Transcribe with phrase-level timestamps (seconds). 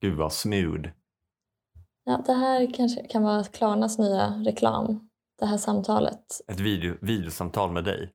[0.00, 0.88] Gud vad smooth.
[2.04, 5.08] Ja, det här kanske kan vara Klarnas nya reklam.
[5.38, 6.24] Det här samtalet.
[6.52, 8.10] Ett video, videosamtal med dig.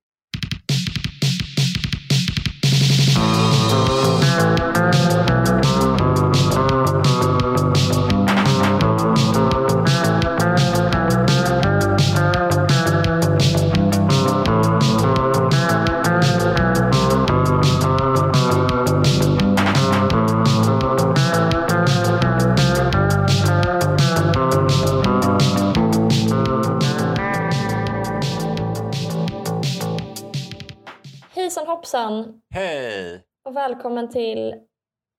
[32.04, 33.24] Hoppsan Hej!
[33.46, 34.56] och välkommen till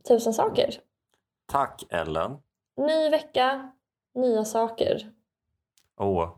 [0.08, 0.70] Tusen saker.
[1.46, 2.36] Tack Ellen.
[2.76, 3.72] Ny vecka,
[4.14, 5.10] nya saker.
[5.96, 6.36] Åh,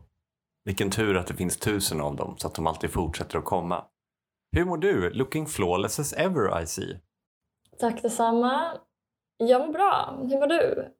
[0.63, 3.85] vilken tur att det finns tusen av dem så att de alltid fortsätter att komma.
[4.51, 5.09] Hur mår du?
[5.09, 6.99] Looking flawless as ever I see.
[7.79, 8.77] Tack detsamma.
[9.37, 10.17] Jag mår bra.
[10.21, 10.93] Hur mår du?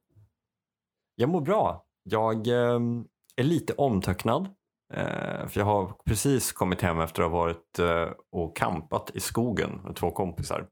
[1.14, 1.84] Jag mår bra.
[2.02, 4.48] Jag ehm, är lite omtöcknad.
[4.94, 9.20] Eh, för jag har precis kommit hem efter att ha varit eh, och campat i
[9.20, 10.68] skogen med två kompisar.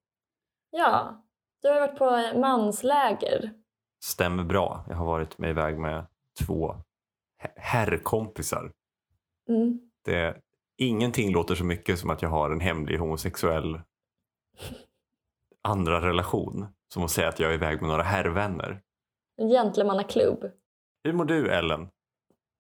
[0.71, 1.25] Ja,
[1.63, 3.53] du har varit på mansläger.
[4.05, 4.85] Stämmer bra.
[4.89, 6.07] Jag har varit med iväg med
[6.47, 6.75] två
[7.43, 8.73] he- herrkompisar.
[9.49, 9.81] Mm.
[10.05, 10.37] Det,
[10.77, 13.81] ingenting låter så mycket som att jag har en hemlig homosexuell
[15.63, 16.67] andra relation.
[16.89, 18.83] Som att säga att jag är iväg med några herrvänner.
[19.37, 20.51] En gentlemannaklubb.
[21.05, 21.89] Hur mår du Ellen?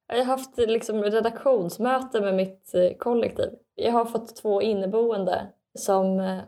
[0.08, 3.50] Jag har haft liksom redaktionsmöte med mitt eh, kollektiv.
[3.74, 5.46] Jag har fått två inneboende
[5.78, 6.38] som eh,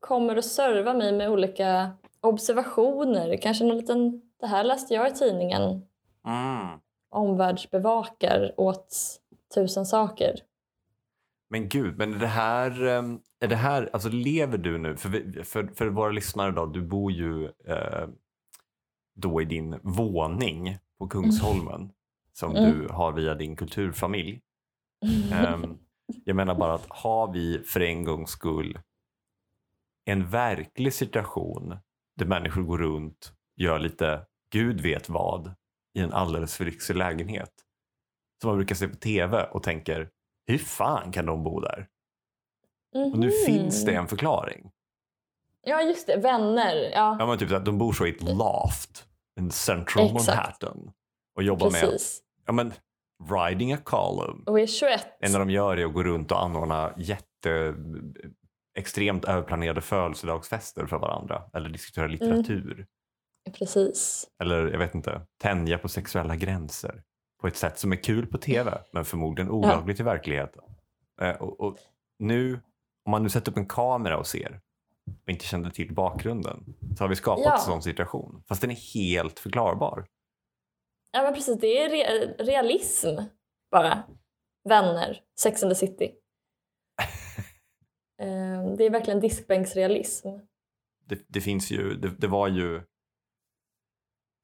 [0.00, 3.36] kommer att serva mig med olika observationer.
[3.36, 5.82] Kanske någon liten, det här läste jag i tidningen,
[6.26, 6.78] Mm.
[7.10, 8.96] omvärldsbevakar åt
[9.54, 10.34] tusen saker.
[11.50, 14.96] Men gud, men är det här, ehm, är det här alltså lever du nu?
[14.96, 18.08] För, vi- för, för våra lyssnare då, du bor ju eh,
[19.14, 21.90] då i din våning på Kungsholmen
[22.38, 22.70] som Mm.
[22.78, 24.40] du har via din kulturfamilj.
[25.32, 25.78] Ehm,
[26.24, 28.80] jag menar bara att har vi för en gångs skull
[30.04, 31.78] en verklig situation
[32.16, 35.54] där människor går runt gör lite gud vet vad
[35.98, 37.52] i en alldeles för lyxig lägenhet.
[38.42, 40.10] Som man brukar se på tv och tänker
[40.46, 41.88] hur fan kan de bo där?
[42.94, 43.32] Och nu Mhm.
[43.46, 44.70] finns det en förklaring.
[45.62, 46.16] Ja, just det.
[46.16, 46.76] Vänner.
[46.76, 49.08] Ja, Ja, men typ att de bor så i ett loft
[49.40, 50.26] in central Exakt.
[50.28, 50.92] Manhattan
[51.36, 52.22] och jobbar med precis.
[52.48, 52.72] Ja, men,
[53.30, 54.42] riding a column.
[54.46, 55.06] Och är 21.
[55.20, 57.74] Det enda de gör är att gå runt och anordna jätte
[58.78, 62.86] extremt överplanerade födelsedagsfester för varandra eller diskutera litteratur.
[63.58, 64.26] Precis.
[64.42, 67.02] Eller jag vet inte, tänja på sexuella gränser
[67.40, 70.64] på ett sätt som är kul på tv men förmodligen olagligt i verkligheten.
[71.20, 71.76] Eh, och, och
[72.18, 72.60] nu,
[73.04, 74.60] om man nu sätter upp en kamera och ser
[75.24, 77.54] och inte kände till bakgrunden så har vi skapat Ja.
[77.54, 78.42] en sån situation.
[78.48, 80.06] Fast den är helt förklarbar.
[81.12, 81.60] Ja, men precis.
[81.60, 83.08] Det är re- realism
[83.70, 84.02] bara.
[84.68, 85.20] Vänner.
[85.40, 86.12] Sex and the City.
[88.20, 90.28] Eh, det är verkligen diskbänksrealism.
[91.08, 92.76] Det, det finns ju, det, det var ju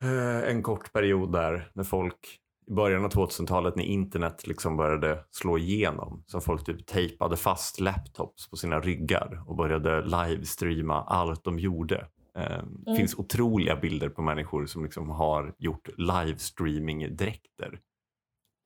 [0.02, 5.24] eh, en kort period där när folk i början av 2000-talet när internet liksom började
[5.30, 11.44] slå igenom så folk typ tejpade fast laptops på sina ryggar och började livestreama allt
[11.44, 12.08] de gjorde.
[12.38, 17.80] Eh, Det finns otroliga bilder på människor som liksom har gjort livestreaming-dräkter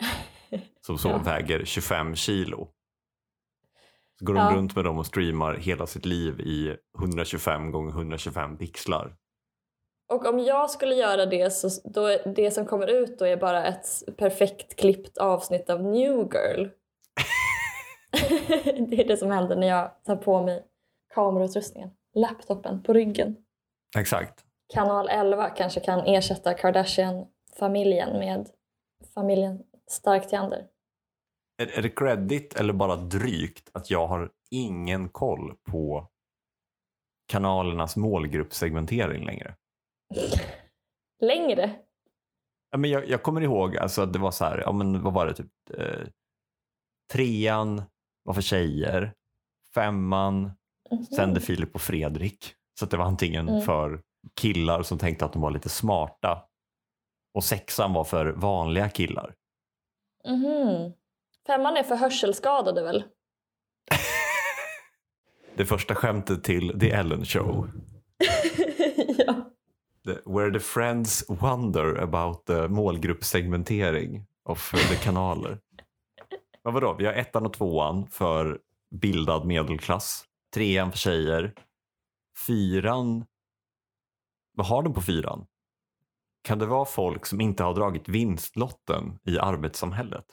[0.87, 1.19] som så Ja.
[1.19, 2.69] väger 25 kilo.
[4.19, 4.57] Så går de Ja.
[4.57, 9.17] runt med dem och streamar hela sitt liv i 125 gånger 125 pixlar.
[10.13, 13.37] Och om jag skulle göra det så då är det som kommer ut då är
[13.37, 13.87] bara ett
[14.17, 16.69] perfekt klippt avsnitt av New Girl.
[18.91, 20.65] det är det som händer när jag tar på mig
[21.15, 21.91] kamerautrustningen.
[22.15, 23.37] Laptopen på ryggen.
[23.99, 24.45] Exakt.
[24.75, 28.49] Kanal 11 kanske kan ersätta Kardashian-familjen med
[29.15, 30.67] familjen Stark Theander.
[31.63, 36.09] Är, är det credit eller bara drygt att jag har ingen koll på
[37.27, 39.55] kanalernas målgruppssegmentering längre?
[41.21, 41.77] Längre.
[42.71, 45.13] Ja, men jag, jag kommer ihåg alltså, att det var så här, ja, men vad
[45.15, 46.07] var det, typ, eh,
[47.13, 47.83] trean
[48.23, 49.15] var för tjejer,
[49.75, 50.51] femman
[50.91, 51.05] Mhm.
[51.05, 52.55] sände Filip och Fredrik.
[52.79, 53.61] Så det var antingen Mm.
[53.63, 54.01] för
[54.41, 56.45] killar som tänkte att de var lite smarta
[57.35, 59.35] och sexan var för vanliga killar.
[60.29, 60.93] Mhm.
[61.47, 63.05] Femman är för hörselskadade väl?
[65.57, 67.71] Det första skämtet till The Ellen Show.
[69.19, 69.35] ja.
[70.05, 75.59] The, where the friends wonder about the målgruppssegmentering of the kanaler.
[76.65, 78.59] Men vadå, vi har ettan och tvåan för
[78.91, 80.25] bildad medelklass.
[80.55, 81.55] Trean för tjejer.
[82.47, 83.25] Fyran,
[84.57, 85.47] vad har de på fyran?
[86.43, 90.25] Kan det vara folk som inte har dragit vinstlotten i arbetssamhället?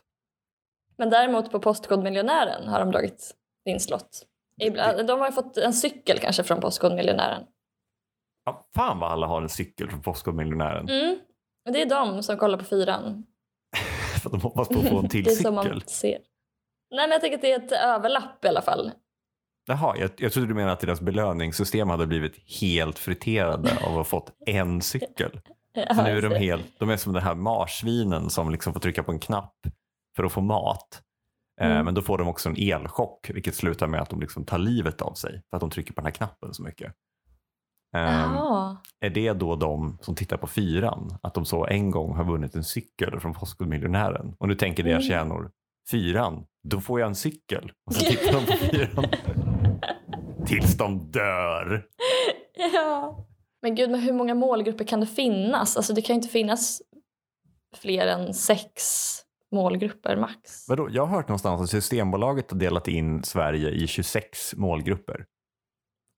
[0.98, 3.36] Men däremot på Postkodmiljonären har de dragit
[3.66, 4.25] vinstlott.
[4.62, 7.44] Ibland- De har ju fått en cykel kanske från Postkodmiljonären.
[8.46, 10.90] Ja, fan vad alla har en cykel från Postkodmiljonären.
[10.90, 11.19] Mm.
[11.72, 13.25] Det är de som kollar på fyran.
[14.22, 15.81] För att de hoppas på att få en till det är så man cykel.
[15.81, 16.19] ser.
[16.92, 18.92] Nej men jag tänker att det är ett överlapp i alla fall.
[19.67, 23.94] Jaha, jag, jag trodde du menade att deras belöningssystem hade blivit helt friterade av att
[23.95, 25.39] ha fått en cykel.
[25.95, 29.03] Så nu är de helt, de är som den här marsvinen som liksom får trycka
[29.03, 29.56] på en knapp
[30.15, 31.01] för att få mat.
[31.62, 31.85] Eh, Mm.
[31.85, 35.01] Men då får de också en elchock vilket slutar med att de liksom tar livet
[35.01, 36.94] av sig för att de trycker på den här knappen så mycket.
[37.91, 38.77] Jaha.
[39.00, 42.56] är det då de som tittar på fyran, att de så en gång har vunnit
[42.56, 45.12] en cykel från Postkodmiljonären och nu tänker deras Mm.
[45.12, 45.51] hjärnor,
[45.91, 47.71] fyran, då får jag en cykel.
[47.85, 49.06] Och så tittar de på fyran
[50.47, 51.88] tills de dör.
[52.74, 53.25] Ja.
[53.62, 55.77] Men gud, men hur många målgrupper kan det finnas?
[55.77, 56.81] Alltså det kan ju inte finnas
[57.75, 58.81] fler än sex
[59.51, 60.69] målgrupper max.
[60.69, 60.88] Vadå?
[60.92, 65.25] Jag har hört någonstans att Systembolaget har delat in Sverige i 26 målgrupper.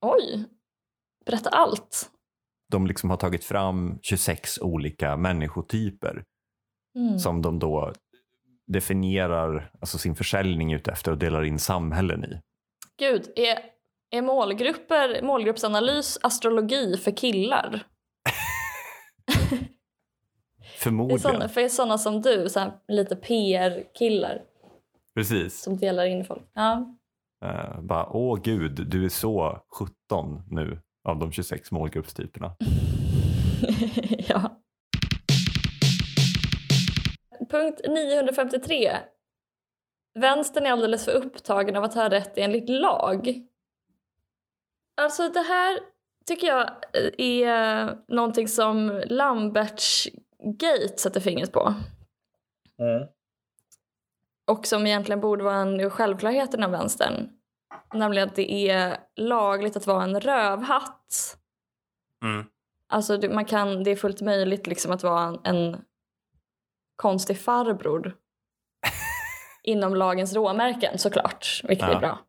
[0.05, 0.45] Oj!
[1.25, 2.09] Berätta allt.
[2.71, 6.23] De liksom har tagit fram 26 olika människotyper
[6.97, 7.19] Mm.
[7.19, 7.93] som de då
[8.67, 12.41] definierar alltså sin försäljning utefter och delar in samhällen i.
[12.99, 13.59] Gud, är,
[14.09, 17.83] är målgrupper, målgruppsanalys astrologi för killar?
[20.77, 21.19] Förmodligen.
[21.19, 24.41] såna, för sådana som du, så lite PR-killar
[25.15, 25.61] Precis.
[25.61, 26.43] som delar in folk.
[26.53, 26.95] Ja.
[27.45, 32.55] Uh, bara, åh gud, du är så 17 nu av de 26 målgruppstyperna.
[34.27, 34.61] ja.
[37.49, 38.91] Punkt 953.
[40.19, 43.47] Vänstern är alldeles för upptagen av att ha rätt enligt lag.
[44.97, 45.79] Alltså det här
[46.25, 46.69] tycker jag
[47.17, 50.07] är någonting som Lamberts
[50.43, 51.73] Gate sätter fingret på.
[54.51, 57.29] Och som egentligen borde vara en självklarhet inom vänstern.
[57.93, 61.37] Nämligen att det är lagligt att vara en rövhatt.
[62.25, 62.45] Mm.
[62.89, 65.81] Alltså man kan, det är fullt möjligt liksom att vara en, en
[66.95, 68.15] konstig farbror.
[69.63, 71.95] Inom lagens råmärken såklart, vilket Ja.
[71.95, 72.19] är bra.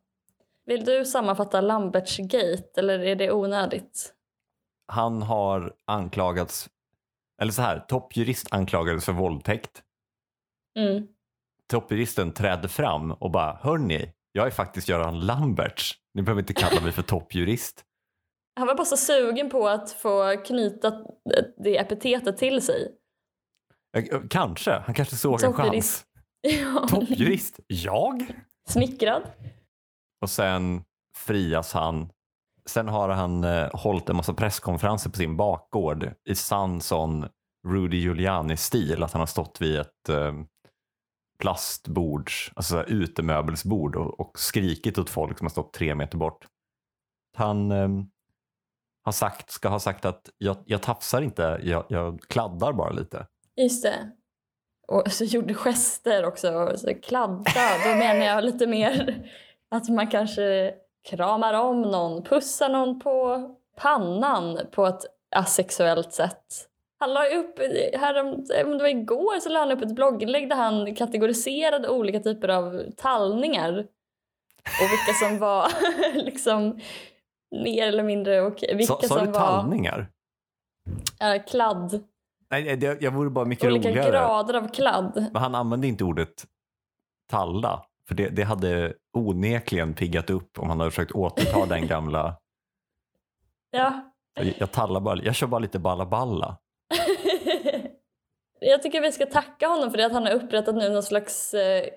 [0.69, 4.13] Vill du sammanfatta Lamberts gate eller är det onödigt?
[4.87, 6.69] Han har anklagats,
[7.41, 9.83] eller så här, toppjurist anklagades för våldtäkt.
[10.79, 11.07] Mm.
[11.69, 15.95] Toppjuristen trädde fram och bara, hörni, jag är faktiskt Göran Lamberts.
[16.13, 17.83] Ni behöver inte kalla mig för toppjurist.
[18.55, 21.05] Han var bara så sugen på att få knyta
[21.63, 22.91] det epitetet till sig.
[23.97, 25.55] Eh, Kanske, han kanske såg en chans.
[25.57, 26.05] Toppjurist.
[26.41, 26.87] Ja.
[26.87, 27.59] Toppjurist?
[27.67, 28.33] Jag?
[28.69, 29.23] Smickrad.
[30.21, 30.83] Och sen
[31.15, 32.09] frias han.
[32.65, 37.27] Sen har han eh, hållit en massa presskonferenser på sin bakgård i sann sån
[37.67, 39.03] Rudy Giuliani-stil.
[39.03, 40.33] Att han har stått vid ett eh,
[41.39, 46.17] plastbords, alltså så här utemöbelsbord och, och skrikit åt folk som har stått tre meter
[46.17, 46.47] bort.
[47.37, 47.89] Han eh,
[49.03, 53.27] har sagt, ska ha sagt att jag, jag tafsar inte, jag, jag kladdar bara lite.
[53.55, 54.11] Just det.
[54.87, 56.53] Och så gjorde gester också.
[56.53, 59.25] och Så kladda, då menar jag lite mer
[59.71, 60.73] att man kanske
[61.09, 65.01] kramar om någon, pussar någon på pannan på ett
[65.35, 66.45] asexuellt sätt.
[66.99, 67.59] Han la upp,
[67.99, 68.45] här om,
[68.77, 72.83] det var igår så la han upp ett blogginlägg där han kategoriserade olika typer av
[72.97, 73.71] tallningar.
[74.81, 75.67] Och vilka som var
[76.23, 76.79] liksom
[77.63, 78.75] mer eller mindre okej.
[78.75, 80.07] Vilka Sa, sa som du var tallningar?
[81.19, 82.03] äh, kladd.
[82.51, 84.11] Nej, det, jag vore bara mycket Olika roligare.
[84.11, 85.25] grader av kladd.
[85.33, 86.45] Men han använde inte ordet
[87.29, 87.85] talla.
[88.09, 92.37] För det, det hade onekligen piggat upp om han hade försökt återta den gamla.
[93.71, 94.13] Ja.
[94.33, 96.57] Jag, jag tallar bara, jag kör bara lite balla balla.
[98.59, 101.53] Jag tycker vi ska tacka honom för det att han har upprättat nu någon slags
[101.53, 101.89] eh,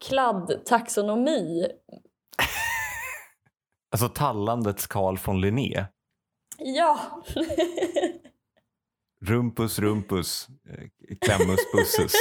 [0.00, 1.66] kladd-taxonomi.
[3.92, 5.84] Alltså tallandets Carl von Linné.
[6.58, 7.22] Ja!
[9.24, 10.88] Rumpus rumpus, eh,
[11.20, 12.12] klemmus bussus.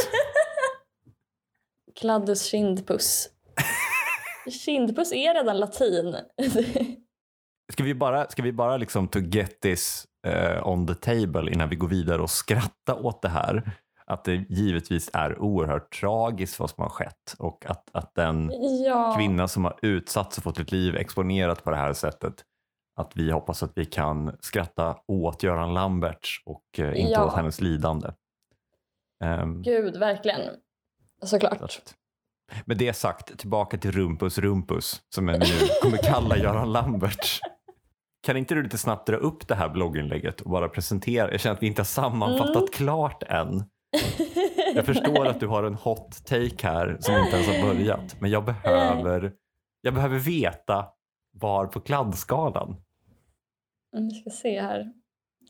[1.95, 3.29] Kladdus kindpuss.
[4.65, 6.15] kindpuss är redan latin.
[7.73, 11.69] Ska vi bara, ska vi bara liksom to get this eh, on the table innan
[11.69, 13.71] vi går vidare och skratta åt det här?
[14.05, 18.51] Att det givetvis är oerhört tragiskt vad som har skett och att, att den
[18.85, 19.15] ja.
[19.17, 22.33] kvinna som har utsatts och fått sitt liv exponerat på det här sättet.
[22.95, 27.25] Att vi hoppas att vi kan skratta åt Göran Lamberts och eh, inte Ja.
[27.25, 28.07] åt hennes lidande.
[29.23, 30.41] Ehm, Gud, verkligen.
[31.23, 31.81] Såklart.
[32.65, 35.45] Med det sagt, tillbaka till Rumpus Rumpus som vi nu
[35.81, 37.39] kommer kalla Göran Lamberts.
[38.25, 41.31] kan inte du lite snabbt dra upp det här blogginlägget och bara presentera?
[41.31, 42.67] Jag känner att vi inte har sammanfattat Mm.
[42.71, 43.63] klart än.
[44.75, 48.15] Jag förstår att du har en hot take här som inte ens har börjat.
[48.21, 49.33] Men jag behöver,
[49.81, 50.85] jag behöver veta
[51.31, 52.75] var på kladdskalan.
[53.97, 54.93] Mm, Vi ska se här.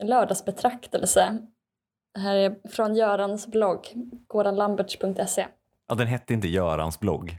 [0.04, 1.38] Lördagsbetraktelse.
[2.14, 3.88] Det här är från Görans blogg,
[4.28, 5.48] goranlamberts.se.
[5.90, 7.38] Ja, den hette inte Görans blogg.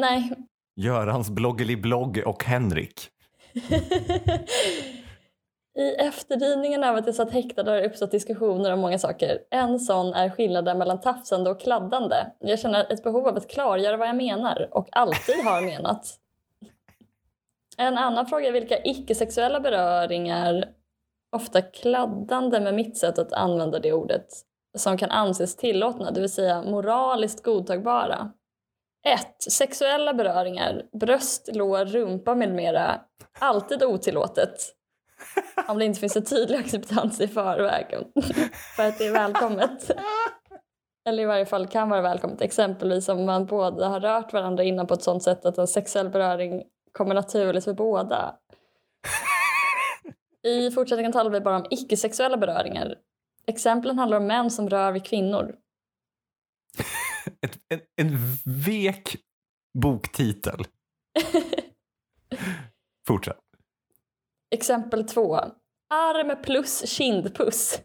[0.00, 0.30] Nej.
[0.76, 3.10] Görans bloggeliblogg och Henrik.
[5.78, 9.38] I efterdyningen av att jag satt häktad har det uppstått diskussioner om många saker.
[9.50, 12.16] En sån är skillnaden mellan tafsande och kladdande.
[12.38, 16.18] Jag känner ett behov av att klargöra vad jag menar och alltid har menat.
[17.76, 20.68] En annan fråga är vilka icke-sexuella beröringar,
[21.36, 24.26] ofta kladdande med mitt sätt att använda det ordet,
[24.76, 28.30] som kan anses tillåtna, det vill säga moraliskt godtagbara.
[29.06, 29.52] 1.
[29.52, 33.00] Sexuella beröringar, bröst, lår, rumpa med mera,
[33.38, 34.54] alltid otillåtet.
[35.68, 37.86] Om det inte finns en tydlig acceptans i förväg
[38.76, 39.90] för att det är välkommet.
[41.08, 42.40] Eller i varje fall kan vara välkommet.
[42.40, 46.08] Exempelvis om man båda har rört varandra innan på ett sånt sätt att en sexuell
[46.08, 48.36] beröring kommer naturligt för båda.
[50.42, 52.94] I fortsättningen talar vi bara om icke-sexuella beröringar.
[53.46, 55.56] Exemplen handlar om män som rör vid kvinnor.
[57.40, 59.16] Ett, en, en vek
[59.78, 60.64] boktitel.
[63.06, 63.40] Fortsätt.
[64.50, 65.40] Exempel två.
[65.90, 67.80] Arm plus kindpuss.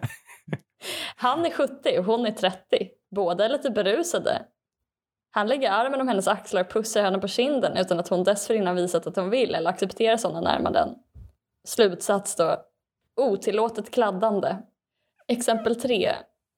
[1.16, 2.90] Han är 70 och hon är 30.
[3.10, 4.46] Båda är lite berusade.
[5.30, 8.76] Han lägger armen om hennes axlar och pussar henne på kinden utan att hon dessförinnan
[8.76, 10.94] visat att hon vill eller accepterar sådana närmanden.
[11.68, 12.62] Slutsats då.
[13.16, 14.56] Otillåtet kladdande.
[15.28, 16.12] Exempel 3.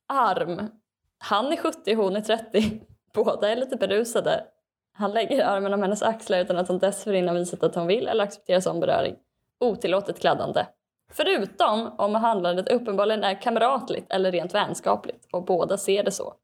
[0.08, 0.70] Arm.
[1.18, 2.80] Han är 70 och hon är 30.
[3.14, 4.44] Båda är lite berusade.
[4.92, 8.24] Han lägger armen om hennes axlar utan att hon dessförinnan visat att hon vill eller
[8.24, 9.16] accepterar sån beröring.
[9.60, 10.66] Otillåtet kladdande.
[11.12, 16.34] Förutom om handlandet uppenbarligen är kamratligt eller rent vänskapligt och båda ser det så.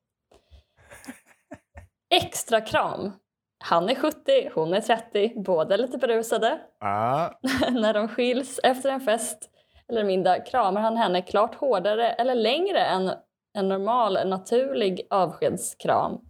[2.11, 3.13] Extra kram.
[3.59, 6.61] Han är 70, hon är 30, båda är lite berusade.
[6.81, 7.31] Ah.
[7.71, 9.51] När de skiljs efter en fest
[9.91, 13.11] eller middag kramar han henne klart hårdare eller längre än
[13.55, 16.21] en normal, naturlig avskedskram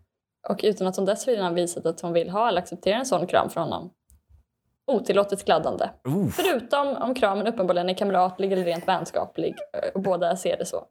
[0.48, 3.50] och utan att hon dessförinnan visat att hon vill ha eller acceptera en sån kram
[3.50, 3.90] från honom.
[4.86, 5.88] Otillåtet kladdande.
[6.04, 6.36] Uff.
[6.36, 10.84] Förutom om kramen uppenbarligen är kamratlig eller rent vänskaplig eh, och båda ser det så.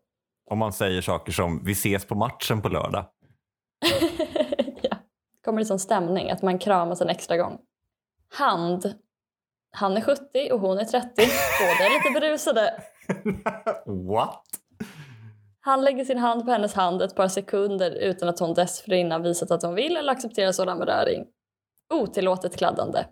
[0.49, 3.05] Om man säger saker som vi ses på matchen på lördag.
[4.81, 4.95] ja.
[5.45, 7.57] Kommer det sån stämning att man kramas en extra gång.
[8.33, 8.93] Hand.
[9.75, 11.07] Han är 70 och hon är 30.
[11.15, 12.83] Båda är lite berusade.
[14.09, 14.43] What?
[15.61, 19.51] Han lägger sin hand på hennes hand ett par sekunder utan att hon dessförinnan visat
[19.51, 21.25] att hon vill eller accepterar sådan beröring.
[21.93, 23.05] Otillåtet kladdande.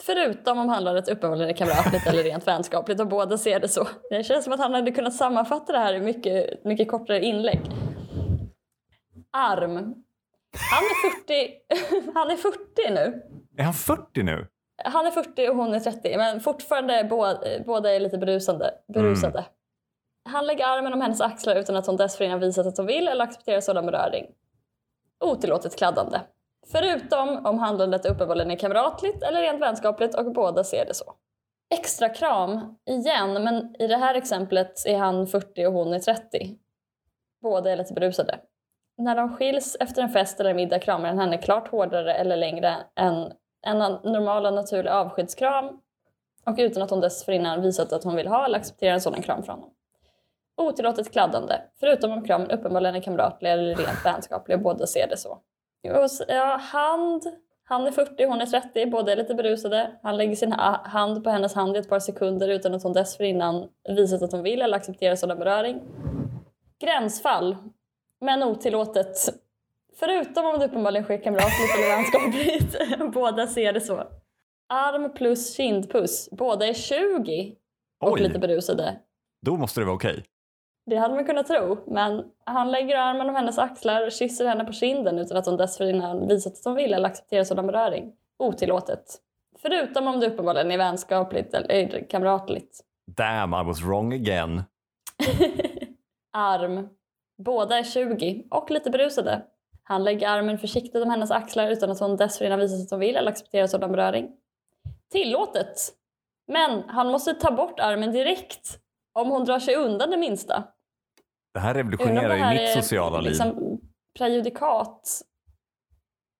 [0.00, 3.88] Förutom om handlandet uppenbarligen är kamratligt eller rent vänskapligt och båda ser det så.
[4.10, 7.60] Det känns som att han hade kunnat sammanfatta det här i mycket, mycket kortare inlägg.
[9.32, 9.74] Arm.
[10.70, 12.58] Han är 40, han är 40
[12.90, 13.22] nu.
[13.56, 14.46] Är han 40 nu?
[14.84, 18.70] Han är 40 och hon är 30 men fortfarande båda, båda är lite berusande.
[18.86, 19.44] berusade.
[20.24, 23.24] Han lägger armen om hennes axlar utan att hon dessförinnan visat att hon vill eller
[23.24, 24.26] accepterar sådan beröring.
[25.24, 26.20] Otillåtet kladdande.
[26.72, 31.14] Förutom om handlandet uppenbarligen är kamratligt eller rent vänskapligt och båda ser det så.
[31.74, 36.58] Extra kram, igen, men i det här exemplet är han 40 och hon är 30.
[37.42, 38.38] Båda är lite berusade.
[38.98, 42.76] När de skiljs efter en fest eller middag kramar han henne klart hårdare eller längre
[42.96, 43.32] än
[43.62, 43.78] en
[44.12, 45.80] normal och naturlig avskedskram
[46.46, 49.42] och utan att hon dessförinnan visat att hon vill ha eller accepterar en sådan kram
[49.42, 49.70] från honom.
[50.56, 55.16] Otillåtet kladdande, förutom om kramen uppenbarligen är kamratlig eller rent vänskaplig och båda ser det
[55.16, 55.38] så.
[56.28, 57.22] Ja, hand.
[57.64, 59.90] Han är 40, hon är 30, båda är lite berusade.
[60.02, 63.68] Han lägger sin hand på hennes hand i ett par sekunder utan att hon dessförinnan
[63.88, 65.80] visat att hon vill eller accepterar sådan beröring.
[66.80, 67.56] Gränsfall,
[68.20, 69.16] men otillåtet.
[69.98, 73.12] Förutom om det uppenbarligen sker kamratligt eller vänskapligt.
[73.14, 74.04] båda ser det så.
[74.68, 76.28] Arm plus kindpuss.
[76.32, 77.54] Båda är 20
[78.04, 78.98] och Oj, lite berusade.
[79.46, 80.24] då måste det vara okej.
[80.86, 84.64] Det hade man kunnat tro, men han lägger armen om hennes axlar och kysser henne
[84.64, 88.12] på kinden utan att hon dessförinnan visat att hon vill eller accepterar sådan beröring.
[88.38, 89.04] Otillåtet.
[89.62, 92.80] Förutom om det uppenbarligen är vänskapligt eller kamratligt.
[93.16, 94.62] Damn, I was wrong again.
[96.32, 96.88] Arm.
[97.42, 99.42] Båda är 20 och lite berusade.
[99.88, 103.16] Han lägger armen försiktigt om hennes axlar utan att hon dessförinnan visat att hon vill
[103.16, 104.30] eller accepterar sådan beröring.
[105.12, 105.76] Tillåtet.
[106.46, 108.78] Men han måste ta bort armen direkt
[109.12, 110.64] om hon drar sig undan det minsta.
[111.54, 113.28] Det här revolutionerar ju mitt sociala liv.
[113.28, 113.80] liksom
[114.18, 115.22] prejudikat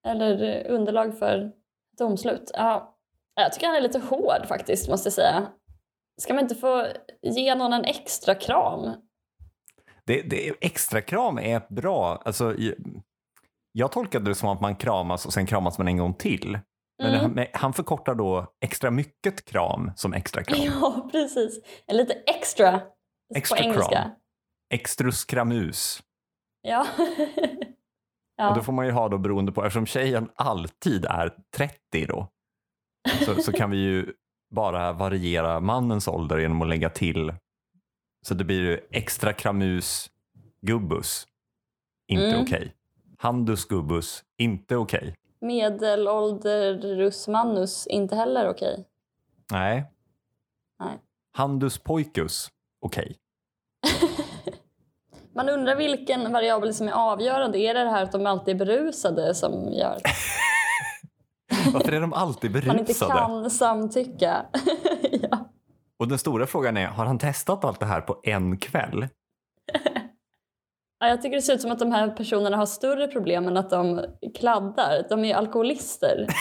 [0.06, 1.52] eller underlag för
[1.98, 2.50] domslut.
[2.54, 2.98] Ja,
[3.34, 5.46] Jag tycker han är lite hård faktiskt, måste jag säga.
[6.20, 6.86] Ska man inte få
[7.22, 8.94] ge någon en extra kram?
[10.04, 12.22] Det, det, extra kram är bra.
[12.24, 12.54] Alltså,
[13.72, 16.58] jag, tolkade det som att man kramas och sen kramas man en gång till.
[17.02, 17.36] Men Mm.
[17.36, 20.58] han, han förkortar då extra mycket kram som extra kram.
[20.80, 21.60] Ja, precis.
[21.86, 22.80] En lite extra,
[23.34, 23.90] Extra på engelska.
[23.92, 24.10] kram.
[24.74, 26.02] Extrus kramus.
[26.62, 26.86] Ja.
[28.38, 28.54] Och ja.
[28.54, 32.28] då får man ju ha då beroende på, eftersom tjejen alltid är 30 då,
[33.24, 34.12] så, så kan vi ju
[34.54, 37.34] bara variera mannens ålder genom att lägga till,
[38.26, 40.10] så det blir ju extra kramus
[40.60, 41.26] gubbus,
[42.08, 42.42] inte Mm.
[42.42, 42.74] okej.
[43.20, 45.14] Handus gubbus, inte okej.
[45.40, 48.84] Medelålderus manus, inte heller okej.
[49.52, 49.84] Nej.
[50.80, 50.98] Nej.
[51.32, 52.48] Handus pojkus,
[52.80, 53.16] okej.
[55.34, 57.58] Man undrar vilken variabel som är avgörande.
[57.58, 59.98] Är det det här att de alltid är berusade som gör
[61.72, 63.12] Varför är de alltid man inte berusade?
[63.12, 64.46] kan samtycka?
[65.30, 65.50] ja.
[65.98, 69.08] Och den stora frågan är, har han testat allt det här på en kväll?
[70.98, 73.56] Ja, jag tycker det ser ut som att de här personerna har större problem än
[73.56, 75.06] att de kladdar.
[75.08, 76.26] De är ju alkoholister.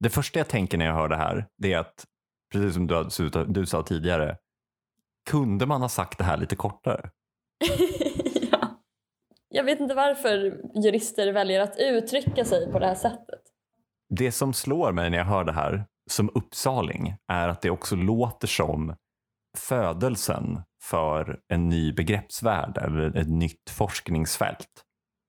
[0.00, 2.04] Det första jag tänker när jag hör det här, det är att,
[2.52, 4.36] precis som du, du sa tidigare,
[5.30, 7.10] kunde man ha sagt det här lite kortare?
[8.50, 8.82] ja.
[9.48, 13.40] Jag vet inte varför jurister väljer att uttrycka sig på det här sättet.
[14.08, 17.96] Det som slår mig när jag hör det här som uppsaling är att det också
[17.96, 18.96] låter som
[19.58, 20.62] födelsen
[20.92, 24.68] för en ny begreppsvärld eller ett nytt forskningsfält.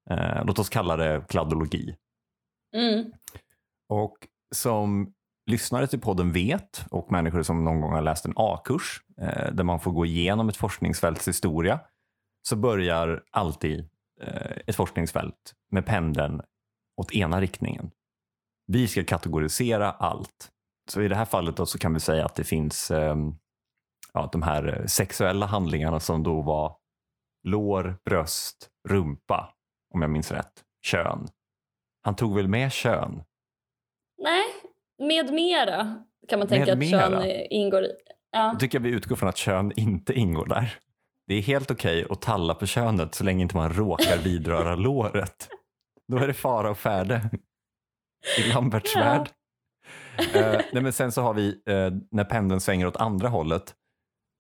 [0.10, 1.96] Eh, låt oss kalla det kladdologi.
[2.76, 3.12] Mm.
[3.90, 4.18] Och
[4.56, 5.14] som
[5.52, 9.64] lyssnare till podden vet och människor som någon gång har läst en A-kurs eh, där
[9.64, 11.80] man får gå igenom ett forskningsfälts historia
[12.48, 13.90] så börjar alltid
[14.22, 16.42] eh, ett forskningsfält med pendeln
[17.02, 17.92] åt ena riktningen.
[18.68, 20.50] Vi ska kategorisera allt.
[20.92, 23.16] Så i det här fallet så kan vi säga att det finns eh,
[24.14, 26.76] ja, de här sexuella handlingarna som då var
[27.48, 29.54] lår, bröst, rumpa,
[29.94, 31.28] om jag minns rätt, kön.
[32.02, 33.24] Han tog väl med kön
[34.18, 34.44] Nej,
[35.08, 37.00] med mera kan man tänka Med att mera?
[37.10, 37.92] kön eh, ingår i.
[38.32, 38.50] Ja.
[38.54, 40.80] Då tycker jag vi utgår från att kön inte ingår där.
[41.28, 45.50] Det är helt okej att talla på könet så länge inte man råkar vidröra låret.
[46.08, 47.30] Då är det fara och färde
[48.40, 49.02] i Lamberts Ja.
[49.02, 49.30] värld.
[50.36, 53.76] Eh, nej men sen så har vi eh, när pendeln svänger åt andra hållet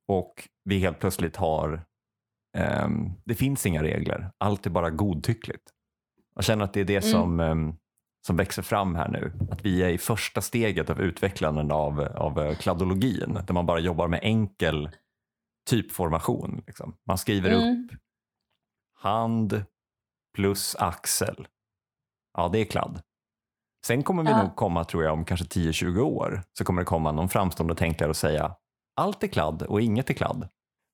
[0.07, 1.85] och vi helt plötsligt har,
[2.57, 5.63] ehm, det finns inga regler, allt är bara godtyckligt.
[6.35, 7.11] Jag känner att det är det Mm.
[7.11, 7.75] som, ehm,
[8.27, 9.33] som växer fram här nu.
[9.51, 13.79] Att vi är i första steget av utvecklandet av, av eh, kladdologin där man bara
[13.79, 14.89] jobbar med enkel
[15.69, 16.63] typformation.
[16.67, 16.95] Liksom.
[17.07, 17.89] Man skriver upp Mm.
[18.99, 19.65] hand
[20.35, 21.47] plus axel.
[22.37, 23.01] Ja, det är kladd.
[23.85, 24.43] Sen kommer vi Ja.
[24.43, 28.09] nog komma, tror jag, om kanske 10-20 år så kommer det komma någon framstående tänkare
[28.09, 28.55] och säga
[28.95, 30.47] allt är kladd och inget är kladd.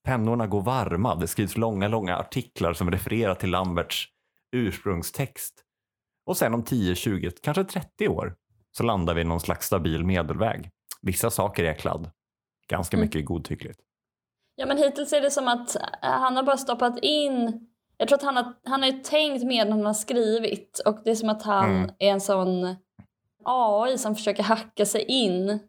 [0.04, 4.08] Pennorna går varma, det skrivs långa, långa artiklar som refererar till Lamberts
[4.56, 5.64] ursprungstext.
[6.26, 8.36] Och sen om 10, 20, kanske 30 år
[8.72, 10.70] så landar vi i någon slags stabil medelväg.
[11.02, 12.12] Vissa saker är kladd,
[12.70, 13.06] ganska Mm.
[13.08, 13.80] mycket godtyckligt.
[14.56, 17.66] Ja, men hittills är det som att eh, han har bara stoppat in...
[17.98, 21.16] Jag tror att han har, han har tänkt medan han har skrivit och det är
[21.16, 21.92] som att han Mm.
[22.00, 22.76] är en sån
[23.46, 25.60] AI som försöker hacka sig in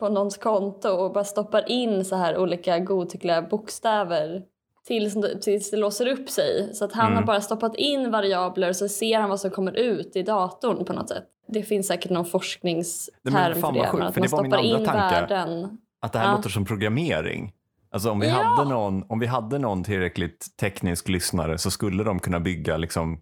[0.00, 4.42] på någons konto och bara stoppar in så här olika godtyckliga bokstäver
[4.86, 6.70] tills, tills det låser upp sig.
[6.74, 7.16] Så att han Mm.
[7.18, 10.92] har bara stoppat in variabler så ser han vad som kommer ut i datorn på
[10.92, 11.24] något sätt.
[11.48, 13.86] Det finns säkert någon forskningsterm för det.
[13.86, 15.34] sjukt, Men att för man det var min stoppar andra in tanke.
[15.34, 15.78] värden.
[16.00, 16.36] Att det här Ja.
[16.36, 17.52] låter som programmering.
[17.90, 18.34] Alltså om vi, Ja.
[18.34, 23.20] hade någon, om vi hade någon tillräckligt teknisk lyssnare så skulle de kunna bygga liksom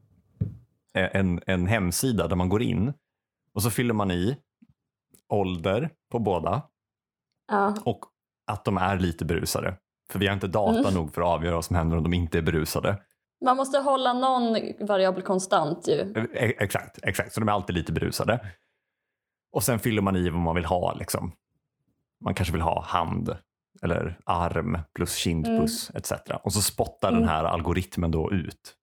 [0.94, 2.92] en, en hemsida där man går in
[3.54, 4.36] och så fyller man i
[5.32, 6.62] ålder på båda
[7.48, 7.74] Ja.
[7.84, 8.00] och
[8.46, 9.76] att de är lite berusade.
[10.10, 10.94] För vi har inte data Mm.
[10.94, 13.02] nog för att avgöra vad som händer om de inte är berusade.
[13.44, 16.26] Man måste hålla någon variabel konstant ju.
[16.34, 17.32] E- Exakt, exakt.
[17.34, 18.40] så de är alltid lite berusade.
[19.52, 20.94] Och sen fyller man i vad man vill ha.
[20.94, 21.32] Liksom.
[22.24, 23.36] Man kanske vill ha hand
[23.82, 26.12] eller arm plus kindpuss etc.
[26.44, 27.28] Och så spottar den Mm.
[27.28, 28.74] här algoritmen då ut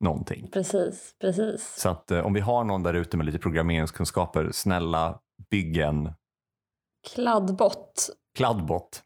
[0.00, 0.48] någonting.
[0.52, 1.74] Precis, precis.
[1.76, 6.12] Så att eh, om vi har någon där ute med lite programmeringskunskaper, snälla bygg en
[7.14, 8.10] Kladdbot.
[8.36, 9.02] kladdbot.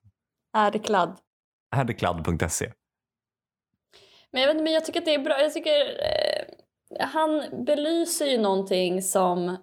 [0.56, 1.16] Är det kladd?
[1.76, 2.72] Härdekladd.se.
[4.32, 5.40] Men jag, vet, men jag tycker att det är bra.
[5.40, 9.56] Jag tycker eh, han belyser ju någonting som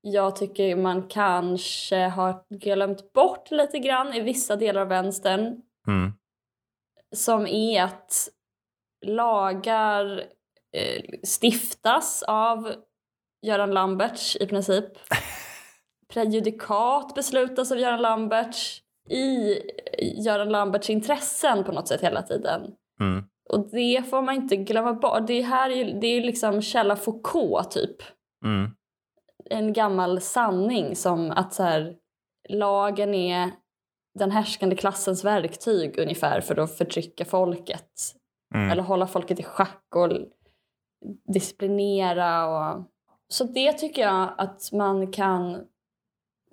[0.00, 5.62] jag tycker man kanske har glömt bort lite grann i vissa delar av vänstern.
[5.86, 6.12] Mm.
[7.16, 8.28] Som är att
[9.06, 10.24] lagar
[11.26, 12.74] stiftas av
[13.42, 14.84] Göran Lamberts i princip.
[16.12, 19.56] Prejudikat beslutas av Göran Lamberts i
[20.24, 22.74] Göran Lamberts intressen på något sätt hela tiden.
[23.00, 23.24] Mm.
[23.50, 25.26] Och det får man inte glömma bort.
[25.26, 27.96] Det här är ju, det är ju liksom källa Foucault typ.
[28.44, 28.70] Mm.
[29.50, 31.94] En gammal sanning som att så här,
[32.48, 33.50] lagen är
[34.18, 38.14] den härskande klassens verktyg ungefär för att förtrycka folket.
[38.54, 38.70] Mm.
[38.70, 40.08] Eller hålla folket i schack och
[41.24, 42.46] disciplinera.
[42.46, 42.84] Och...
[43.28, 45.66] Så det tycker jag att man kan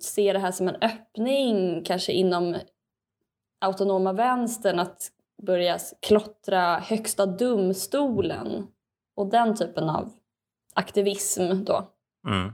[0.00, 2.56] se det här som en öppning kanske inom
[3.60, 5.10] autonoma vänstern att
[5.42, 8.66] börja klottra högsta domstolen
[9.14, 10.12] och den typen av
[10.74, 11.88] aktivism då.
[12.26, 12.52] Mm.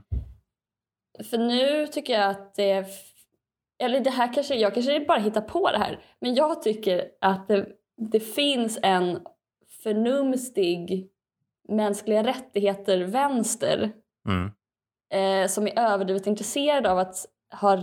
[1.29, 2.87] För nu tycker jag att det...
[3.81, 5.99] Eller det här kanske, jag kanske bara hittar på det här.
[6.19, 9.19] Men jag tycker att det, det finns en
[9.83, 11.09] förnumstig
[11.69, 13.91] mänskliga rättigheter-vänster
[14.27, 14.51] Mm.
[15.13, 17.25] eh, som är överdrivet intresserad av att
[17.61, 17.77] ha,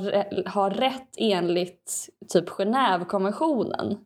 [0.50, 3.98] ha rätt enligt typ Genèvekonventionen.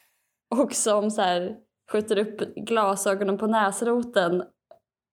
[0.62, 1.56] Och som så här,
[1.92, 4.42] skjuter upp glasögonen på näsroten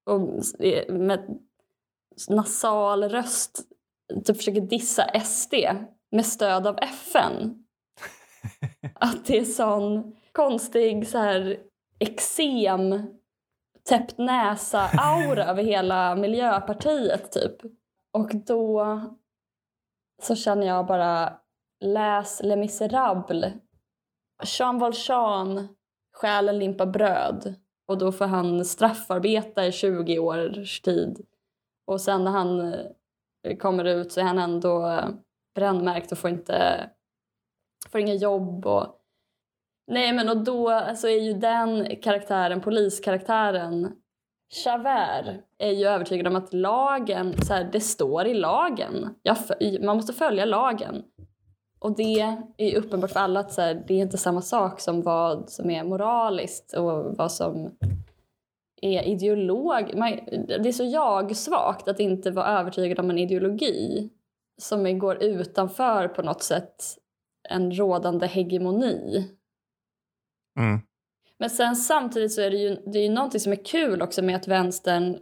[0.10, 1.40] och eh, med
[2.30, 3.62] nasal röst
[4.26, 5.54] typ försöker dissa SD
[6.12, 7.66] med stöd av FN.
[8.94, 11.58] Att det är sån konstig så här
[12.00, 13.08] eksem
[13.90, 17.62] täppt näsa-aura över hela Miljöpartiet typ.
[18.14, 19.02] Och då
[20.22, 21.34] så känner jag bara
[21.86, 23.54] läs Les Misérables.
[24.44, 25.68] Jean Valjean
[26.14, 27.56] stjäl en limpa bröd
[27.88, 31.26] och då får han straffarbeta i 20 års tid.
[31.88, 32.74] Och sen när han
[33.44, 35.02] eh, kommer ut så är han ändå
[35.56, 36.90] brännmärkt och får inte
[37.92, 38.66] får inga jobb.
[38.66, 38.95] Och...
[39.88, 43.92] Nej men och då alltså, är ju den karaktären, poliskaraktären
[44.66, 49.16] Javert är ju övertygad om att lagen, så här, det står i lagen.
[49.24, 49.38] Jag,
[49.82, 51.04] man måste följa lagen.
[51.80, 52.22] Och det
[52.58, 55.50] är ju uppenbart för alla att så här, det är inte samma sak som vad
[55.50, 57.72] som är moraliskt och vad som
[58.82, 59.96] är ideolog.
[59.98, 60.12] Man,
[60.48, 64.10] det är så jag-svagt att inte vara övertygad om en ideologi
[64.62, 66.84] som går utanför på något sätt
[67.50, 69.30] en rådande hegemoni.
[70.60, 70.80] Mm.
[71.40, 74.22] Men sen samtidigt så är det ju, det är ju någonting som är kul också
[74.22, 75.18] med att vänstern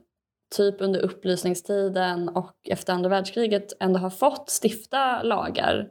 [0.55, 5.89] typ under upplysningstiden och efter andra världskriget ändå har fått stifta lagar.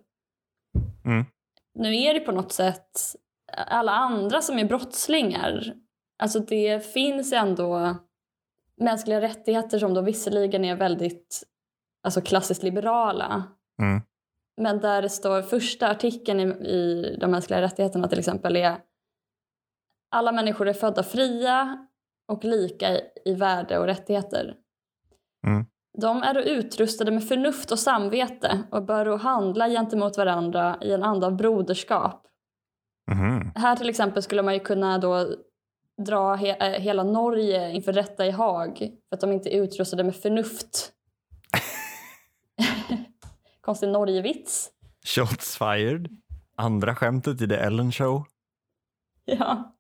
[1.05, 1.25] Mm.
[1.75, 3.17] Nu är det på något sätt
[3.53, 5.75] alla andra som är brottslingar.
[6.19, 7.97] Alltså det finns ändå
[8.81, 11.43] mänskliga rättigheter som då visserligen är väldigt
[12.03, 13.45] alltså klassiskt liberala.
[13.83, 14.03] Mm.
[14.61, 18.79] Men där det står första artikeln i, i de mänskliga rättigheterna till exempel är
[20.13, 21.87] alla människor är födda fria
[22.29, 24.55] och lika i, värde och rättigheter.
[25.47, 25.67] Mm.
[25.99, 31.27] De är utrustade med förnuft och samvete och bör handla gentemot varandra i en anda
[31.27, 32.27] av broderskap.
[33.11, 33.53] Mhm.
[33.55, 35.27] Här till exempel skulle man ju kunna då
[36.07, 40.05] dra he eh, hela Norge inför rätta i Haag för att de inte är utrustade
[40.05, 40.93] med förnuft.
[43.61, 44.71] Konstig Norgevits.
[45.05, 46.09] Shots fired.
[46.57, 48.25] Andra skämtet i The Ellen show.
[49.25, 49.72] Ja.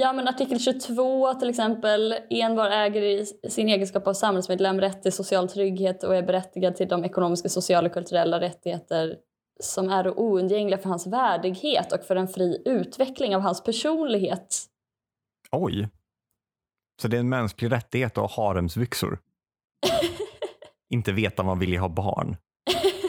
[0.00, 2.14] Ja, men artikel 22 till exempel.
[2.30, 6.88] Envar äger i sin egenskap av samhällsmedlem rätt till social trygghet och är berättigad till
[6.88, 9.16] de ekonomiska, sociala och kulturella rättigheter
[9.60, 14.66] som är oundgängliga för hans värdighet och för en fri utveckling av hans personlighet.
[15.52, 15.88] Oj.
[17.02, 19.18] Så det är en mänsklig rättighet att ha haremsbyxor?
[20.90, 22.36] Inte veta om man vill ha barn.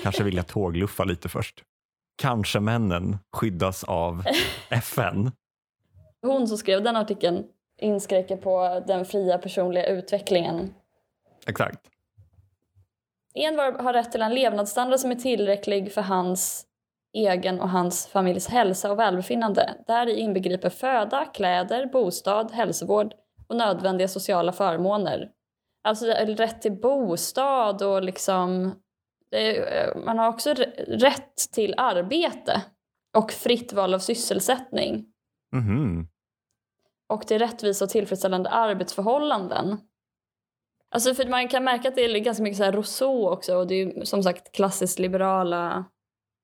[0.04, 1.64] Kanske vilja tågluffa lite först.
[2.22, 4.24] Kanske männen skyddas av
[4.70, 5.32] FN.
[6.26, 7.44] Hon som skrev den artikeln
[7.82, 10.74] inskränker på den fria personliga utvecklingen.
[11.48, 11.80] Exakt.
[13.36, 16.66] Envar har rätt till en levnadsstandard som är tillräcklig för hans
[17.14, 19.74] egen och hans familjs hälsa och välbefinnande.
[19.88, 23.14] Där i inbegriper föda, kläder, bostad, hälsovård
[23.48, 25.30] och nödvändiga sociala förmåner.
[25.84, 28.76] Alltså rätt till bostad och liksom...
[29.32, 30.54] är- Man har också
[30.88, 32.62] rätt till arbete
[33.18, 35.06] och fritt val av sysselsättning
[35.52, 36.08] Mhm.
[37.08, 39.78] Och till rättvisa och tillfredsställande arbetsförhållanden.
[40.92, 43.68] Alltså för man kan märka att det är ganska mycket så här Rousseau också och
[43.68, 45.86] det är ju som sagt klassiskt liberala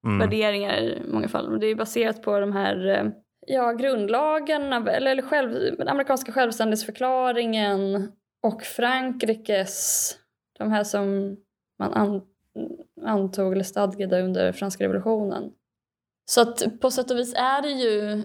[0.06, 0.20] Mm.
[0.20, 1.50] värderingar i många fall.
[1.50, 3.12] Men Det är baserat på de här eh,
[3.48, 8.12] ja, grundlagarna eller, eller själv, den amerikanska självständighetsförklaringen
[8.44, 10.12] och Frankrikes,
[10.60, 11.38] de här som
[11.80, 12.22] man an,
[13.06, 15.52] antog eller stadgade under franska revolutionen.
[16.32, 18.24] Så att på sätt och vis är det ju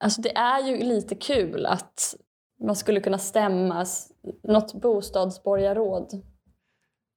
[0.00, 2.14] Alltså det är ju lite kul att
[2.60, 3.86] man skulle kunna stämma
[4.42, 6.22] något bostadsborgarråd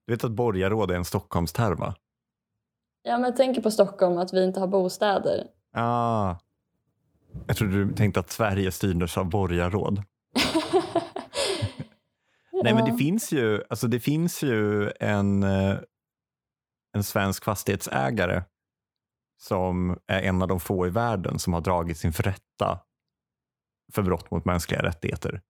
[0.08, 1.96] Du vet att borgarråd är en Stockholmsterm va?
[3.04, 5.48] Ja, men jag tänker på Stockholm, att vi inte har bostäder.
[5.74, 6.36] Ah.
[7.48, 10.04] Jag trodde du tänkte att Sverige styrdes av borgarråd.
[12.64, 15.78] Nej, men det finns ju, alltså det finns ju en, eh,
[16.94, 18.44] en svensk fastighetsägare
[19.42, 22.80] som är en av de få i världen som har dragits inför rätta
[23.94, 25.42] för brott mot mänskliga rättigheter.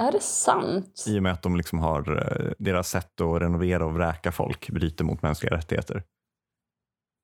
[0.00, 1.04] Är det sant?
[1.06, 4.70] I och med att de liksom har, eh, deras sätt att renovera och vräka folk
[4.70, 6.04] bryter mot mänskliga rättigheter.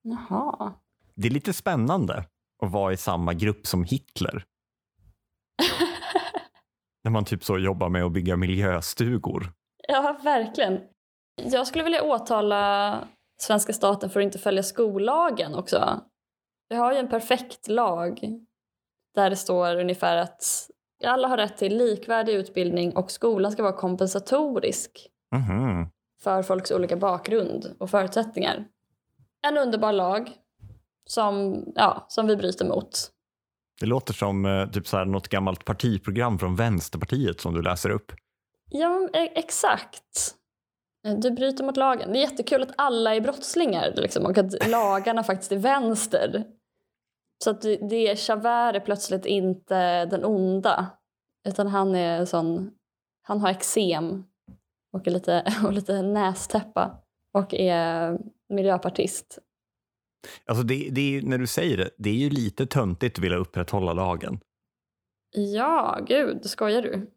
[0.03, 0.75] Jaha.
[1.15, 2.25] Det är lite spännande
[2.63, 4.45] att vara i samma grupp som Hitler.
[7.05, 9.53] När man typ så jobbar med att bygga miljöstugor.
[9.89, 10.81] Ja, verkligen.
[11.43, 13.09] Jag skulle vilja åtala
[13.45, 16.01] svenska staten för att inte följa skollagen också.
[16.69, 18.21] Vi har ju en perfekt lag
[19.15, 20.71] där det står ungefär att
[21.05, 25.89] alla har rätt till likvärdig utbildning och skolan ska vara kompensatorisk Mhm.
[26.23, 28.65] för folks olika bakgrund och förutsättningar.
[29.47, 30.31] En underbar lag
[31.07, 33.11] som, ja, som vi bryter mot.
[33.81, 37.91] Det låter som eh, typ så här något gammalt partiprogram från Vänsterpartiet som du läser
[37.91, 38.13] upp.
[38.71, 40.35] Ja, e- exakt.
[41.05, 42.13] Du bryter mot lagen.
[42.13, 46.45] Det är jättekul att alla är brottslingar liksom, och att lagarna faktiskt är vänster.
[47.45, 50.87] Så att det är Javert är plötsligt inte den onda.
[51.49, 52.71] Utan han är sån...
[53.23, 54.25] Han har eksem
[54.93, 57.03] och, är lite, och lite nästäppa
[57.35, 59.39] och är miljöpartist.
[60.47, 63.39] Alltså det, det är, när du säger det, det är ju lite töntigt att vilja
[63.39, 64.41] upprätthålla lagen.
[65.37, 67.11] Ja, gud, skojar du?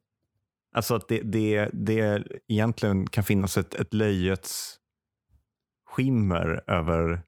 [0.71, 4.79] Alltså att det, det, det egentligen kan finnas ett, ett löjets
[5.85, 7.21] skimmer över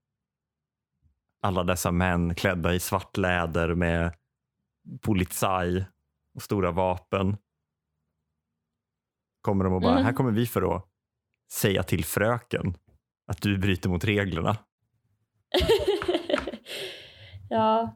[1.42, 4.14] alla dessa män klädda i svart läder med
[5.02, 5.86] polizaj
[6.36, 7.38] och stora vapen.
[9.42, 10.06] Kommer de och bara, Mhm.
[10.06, 10.86] här kommer vi för att
[11.52, 12.74] säga till fröken
[13.28, 14.58] att du bryter mot reglerna.
[17.50, 17.96] ja.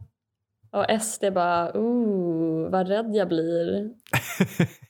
[0.72, 3.90] Och SD bara, ooh, vad rädd jag blir.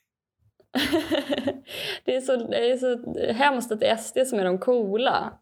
[2.05, 5.33] det, är så, det är så hemskt att det är SD som är de coola.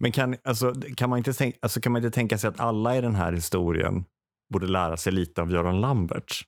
[0.00, 2.96] Men kan, alltså, kan, man inte tänka, alltså, kan man inte tänka sig att alla
[2.96, 4.04] i den här historien
[4.52, 6.44] borde lära sig lite av Göran Lamberts?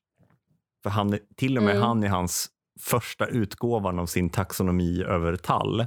[0.82, 1.82] För han, till och med Mm.
[1.82, 2.48] han i hans
[2.80, 5.86] första utgåvan av sin taxonomi över tall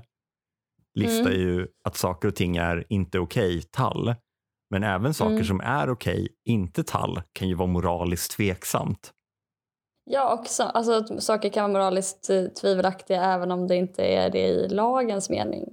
[0.93, 1.41] listar Mm.
[1.41, 4.15] ju att saker och ting är inte okej tall.
[4.69, 5.45] Men även saker Mm.
[5.45, 9.11] som är okej inte tall kan ju vara moraliskt tveksamt.
[10.03, 14.29] Ja, och så, alltså, saker kan vara moraliskt eh, tvivelaktiga även om det inte är
[14.29, 15.65] det i lagens mening.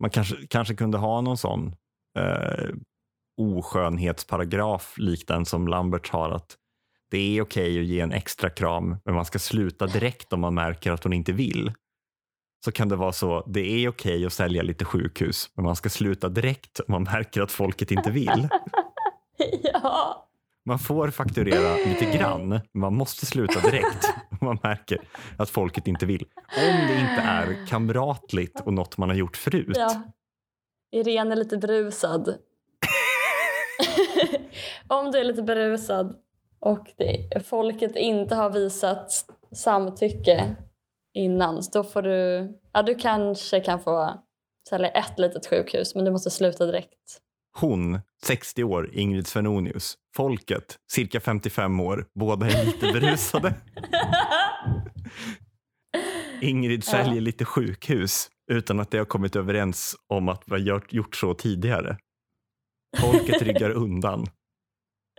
[0.00, 1.74] Man kanske, kanske kunde ha någon sån
[2.18, 2.68] eh,
[3.36, 6.56] oskönhetsparagraf lik den som Lambert har att
[7.10, 10.54] det är okej att ge en extra kram men man ska sluta direkt om man
[10.54, 11.72] märker att hon inte vill.
[12.64, 15.88] Så kan det vara så, det är okej att sälja lite sjukhus men man ska
[15.88, 18.48] sluta direkt om man märker att folket inte vill.
[19.72, 20.25] ja.
[20.66, 24.98] Man får fakturera lite grann men man måste sluta direkt om man märker
[25.38, 26.26] att folket inte vill.
[26.56, 29.76] Om det inte är kamratligt och något man har gjort förut.
[29.76, 30.02] ja.
[30.92, 32.28] Irene är lite berusad.
[34.88, 36.16] om du är lite berusad
[36.60, 40.56] och det, folket inte har visat samtycke
[41.14, 44.14] innan då får du, ja du kanske kan få
[44.68, 47.20] sälja ett litet sjukhus men du måste sluta direkt.
[47.60, 49.94] Hon, 60 år, Ingrid Svenonius.
[50.16, 52.06] Folket, cirka 55 år.
[52.14, 53.54] Båda är lite berusade.
[56.42, 56.90] Ingrid Ja.
[56.90, 61.16] säljer lite sjukhus utan att det har kommit överens om att vi har gjort- gjort
[61.16, 61.96] så tidigare.
[62.98, 64.26] Folket ryggar undan.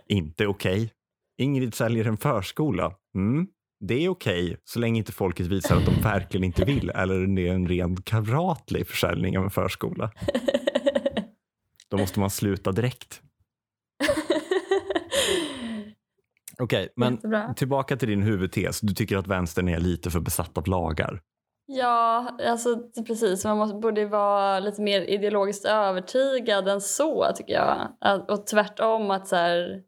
[0.08, 0.92] Inte okej.
[1.38, 2.92] Ingrid säljer en förskola.
[3.16, 3.46] Mm,
[3.80, 7.48] det är okej så länge inte folket visar att de verkligen inte vill eller det
[7.48, 10.10] är en ren kamratlig försäljning av en förskola.
[11.90, 13.22] Då måste man sluta direkt.
[16.58, 17.54] Okej, men Jättebra.
[17.54, 18.80] tillbaka till din huvudtes.
[18.80, 21.20] Du tycker att vänstern är lite för besatt av lagar.
[21.66, 23.44] Ja, alltså precis.
[23.44, 27.96] Man måste, borde vara lite mer ideologiskt övertygad än så, tycker jag.
[28.00, 29.82] Att, och tvärtom, att så här,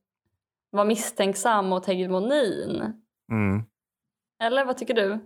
[0.71, 2.81] vara misstänksam mot hegemonin.
[3.33, 3.63] Mm.
[4.43, 5.19] Eller vad tycker du?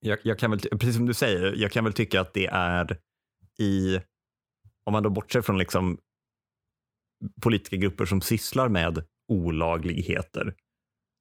[0.00, 2.98] Jag, jag kan väl, precis som du säger, jag kan väl tycka att det är
[3.58, 4.00] i,
[4.84, 5.98] om man då bortser från liksom
[7.42, 10.54] politiska grupper som sysslar med olagligheter,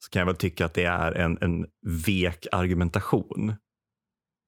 [0.06, 1.66] så kan jag väl tycka att det är en, en
[2.06, 3.56] vek argumentation.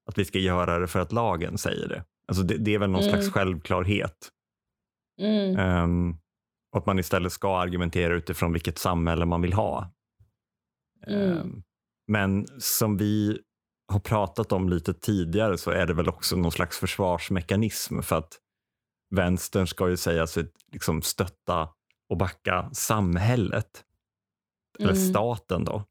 [0.10, 2.06] Att vi ska göra det för att lagen säger det.
[2.28, 3.12] Alltså det, det är väl någon Mm.
[3.14, 4.30] slags självklarhet.
[5.22, 6.18] Mm.
[6.72, 9.94] Och att man istället ska argumentera utifrån vilket samhälle man vill ha.
[11.08, 11.38] Mm.
[11.38, 11.64] Ehm,
[12.08, 13.40] men som vi
[13.88, 18.40] har pratat om lite tidigare så är det väl också någon slags försvarsmekanism för att
[19.16, 21.70] vänstern ska ju säga sig liksom stötta
[22.10, 23.84] och backa samhället.
[24.80, 25.10] Eller Mm.
[25.10, 25.84] staten då.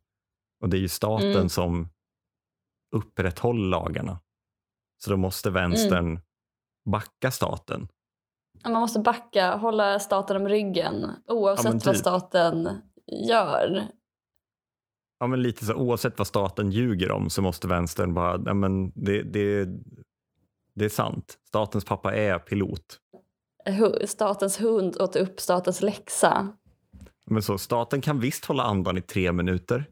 [0.61, 1.49] Och det är ju staten Mm.
[1.49, 1.89] som
[2.97, 4.21] upprätthåller lagarna.
[5.05, 6.21] Så då måste vänstern Mm.
[6.91, 7.89] backa staten.
[8.65, 12.01] Man måste backa, hålla staten om ryggen oavsett Ja, men vad typ.
[12.01, 12.69] staten
[13.29, 13.89] gör.
[15.19, 18.91] Ja, men lite så oavsett vad staten ljuger om så måste vänstern bara, ja, men
[18.91, 19.69] det, det,
[20.75, 21.39] det är sant.
[21.49, 23.01] Statens pappa är pilot.
[24.07, 26.49] Statens hund åt upp statens läxa.
[27.27, 29.85] Men så staten kan visst hålla andan i tre minuter.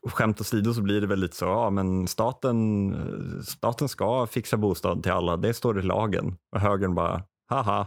[0.00, 4.26] Och skämt åsido så blir det väl lite så, ja men staten, eh, staten ska
[4.26, 6.36] fixa bostad till alla, det står i lagen.
[6.52, 7.86] Och högern bara, haha,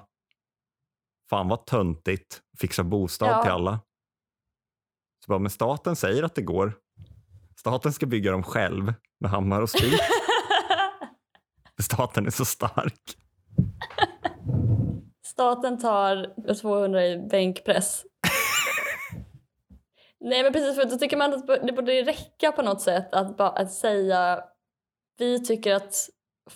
[1.29, 3.41] fan vad töntigt, fixa bostad Ja.
[3.41, 3.79] till alla.
[5.25, 6.73] Så bara, men staten säger att det går.
[7.59, 9.99] Staten ska bygga dem själv med hammare och spik.
[11.79, 13.17] Staten är så stark.
[15.31, 18.03] Staten tar 200 i bänkpress.
[20.19, 23.37] Nej men precis, för då tycker man att det borde räcka på något sätt att,
[23.37, 24.43] bara, att säga
[25.17, 26.09] vi tycker att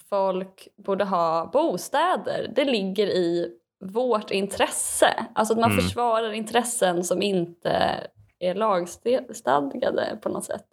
[0.09, 2.51] folk borde ha bostäder.
[2.55, 3.51] Det ligger i
[3.85, 5.25] vårt intresse.
[5.35, 5.83] Alltså att man Mm.
[5.83, 8.07] försvarar intressen som inte
[8.39, 10.65] är lagstadgade på något sätt.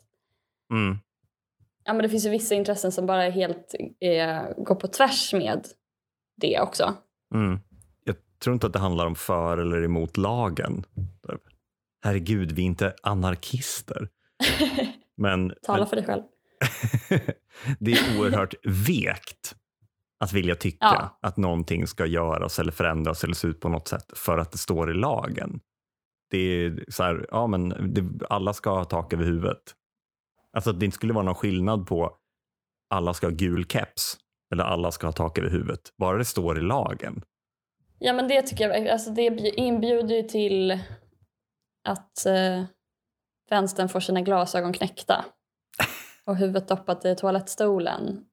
[0.70, 0.98] Mm.
[1.84, 5.66] Ja, men det finns ju vissa intressen som bara helt är, går på tvärs med
[6.36, 6.94] det också.
[7.34, 7.60] Mm.
[8.42, 10.84] Tror inte att det handlar om för eller emot lagen.
[12.04, 14.08] Herregud, vi är inte anarkister.
[15.16, 16.22] Men, Tala för dig själv.
[17.78, 19.54] det är oerhört vekt
[20.20, 21.18] att vilja tycka Ja.
[21.22, 24.58] att någonting ska göras eller förändras eller se ut på något sätt för att det
[24.58, 25.60] står i lagen.
[26.30, 29.62] Det är så här, ja men det, alla ska ha tak över huvudet.
[30.52, 32.16] Alltså att det inte skulle vara någon skillnad på
[32.90, 34.16] alla ska ha gul keps
[34.52, 35.80] eller alla ska ha tak över huvudet.
[35.98, 37.22] Bara det står i lagen.
[38.04, 40.70] Ja, men det tycker jag alltså det bj- inbjuder ju till
[41.88, 42.64] att eh,
[43.50, 45.24] vänstern får sina glasögon knäckta
[46.24, 48.24] och huvudet doppat i toalettstolen.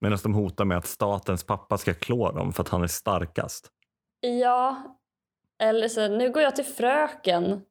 [0.00, 3.70] Medan de hotar med att statens pappa ska klå dem för att han är starkast.
[4.20, 4.96] Ja,
[5.62, 7.62] eller så nu går jag till fröken.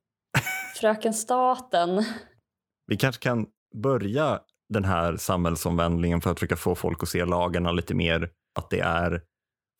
[0.76, 2.04] Fröken staten.
[2.88, 7.72] Vi kanske kan börja den här samhällsomvändlingen för att försöka få folk att se lagarna
[7.72, 9.22] lite mer att det är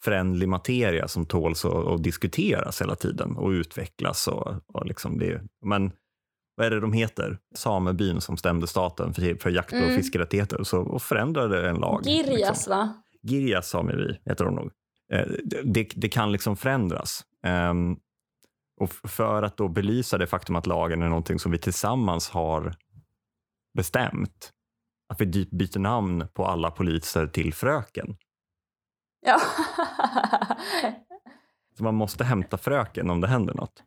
[0.04, 4.28] förändlig materia som tåls att, diskuteras hela tiden och utvecklas.
[4.28, 5.42] Och, och liksom det.
[5.66, 5.92] Men
[6.56, 7.38] vad är det de heter?
[7.56, 9.96] Samebyn som stämde staten för, för jakt och Mm.
[9.96, 12.04] fiskerättigheter så, och förändrade en lag.
[12.06, 12.70] Girjas, liksom.
[12.78, 12.94] va?
[13.28, 14.72] Girjas sameby heter de nog.
[15.14, 15.28] Eh,
[15.64, 17.26] Det, det kan liksom förändras.
[17.46, 17.98] Ehm,
[18.82, 22.76] Och för att då belysa det faktum att lagen är någonting som vi tillsammans har
[23.78, 24.52] bestämt.
[25.14, 28.18] Att vi byter namn på alla poliser till fröken.
[29.22, 29.40] Ja.
[31.78, 33.84] Så man måste hämta fröken om det händer något.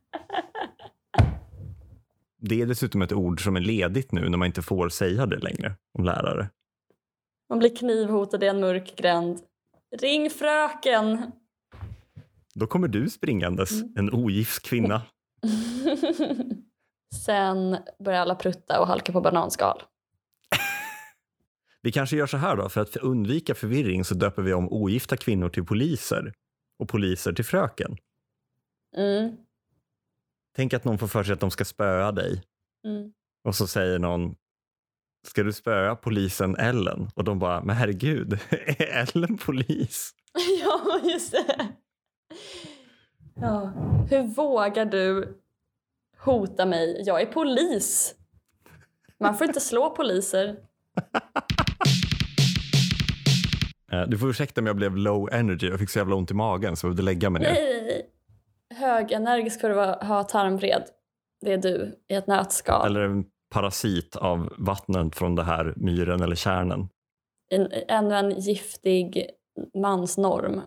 [2.37, 5.37] Det är dessutom ett ord som är ledigt nu när man inte får säga det
[5.39, 6.49] längre om lärare.
[7.49, 9.39] Man blir knivhotad i en mörk gränd.
[10.01, 11.31] Ring fröken!
[12.55, 13.93] Då kommer du springandes, Mm.
[13.97, 15.01] en ogift kvinna.
[17.25, 19.83] Sen börjar alla prutta och halka på bananskal.
[21.81, 25.17] Vi kanske gör så här då, för att undvika förvirring så döper vi om ogifta
[25.17, 26.33] kvinnor till poliser
[26.79, 27.97] och poliser till fröken.
[28.97, 29.37] Mm.
[30.55, 32.43] Tänk att någon får för sig att de ska spöa dig
[32.85, 33.13] Mm.
[33.43, 34.35] och så säger någon
[35.27, 37.09] Ska du spöa polisen Ellen?
[37.15, 38.81] Och de bara, men herregud, är
[39.15, 40.11] Ellen polis?
[40.63, 41.67] Ja, just det.
[43.35, 43.73] Ja.
[44.09, 45.37] Hur vågar du
[46.17, 47.03] hota mig?
[47.05, 48.15] Jag är polis.
[49.19, 50.55] Man får inte slå poliser.
[53.91, 55.67] Eh, Du får ursäkta om jag blev low energy.
[55.69, 57.51] Jag fick så jävla ont i magen så jag behövde lägga mig ner.
[57.53, 58.07] Nej!
[58.75, 60.83] Högenergisk du vara- ha tarmvred.
[61.41, 62.85] Det är du i ett nötskal.
[62.87, 66.89] Eller en parasit av vattnet från det här myren eller kärnen.
[67.53, 69.25] En, ännu en giftig
[69.81, 70.61] mansnorm.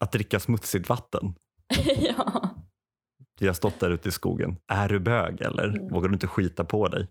[0.00, 1.34] Att dricka smutsigt vatten.
[1.98, 2.50] ja.
[3.40, 4.56] Vi har stått där ute i skogen.
[4.72, 5.64] Är du bög eller?
[5.68, 5.88] Mm.
[5.88, 7.06] Vågar du inte skita på dig?